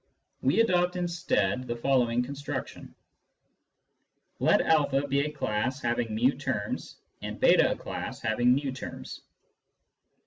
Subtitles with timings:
[0.41, 2.95] We adopt instead the following construction:—
[4.39, 9.21] Let a be a class having fi terms, and f} a class having v terms.